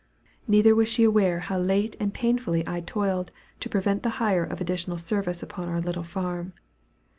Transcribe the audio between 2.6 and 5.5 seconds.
I toiled to prevent the hire of additional service